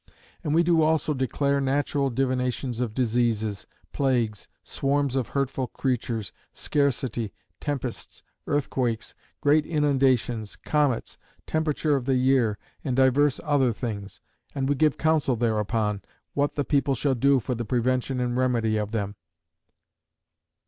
And 0.43 0.55
we 0.55 0.63
do 0.63 0.81
also 0.81 1.13
declare 1.13 1.61
natural 1.61 2.09
divinations 2.09 2.79
of 2.79 2.95
diseases, 2.95 3.67
plagues, 3.93 4.47
swarms 4.63 5.15
of 5.15 5.27
hurtful 5.27 5.67
creatures, 5.67 6.33
scarcity, 6.55 7.31
tempests, 7.59 8.23
earthquakes, 8.47 9.13
great 9.41 9.63
inundations, 9.63 10.55
comets, 10.55 11.19
temperature 11.45 11.95
of 11.95 12.05
the 12.05 12.15
year, 12.15 12.57
and 12.83 12.95
divers 12.95 13.39
other 13.43 13.73
things; 13.73 14.21
and 14.55 14.67
we 14.67 14.73
give 14.73 14.97
counsel 14.97 15.35
thereupon, 15.35 16.01
what 16.33 16.55
the 16.55 16.65
people 16.65 16.95
shall 16.95 17.13
do 17.13 17.39
for 17.39 17.53
the 17.53 17.63
prevention 17.63 18.19
and 18.19 18.35
remedy 18.37 18.77
of 18.77 18.89
them." 18.93 19.13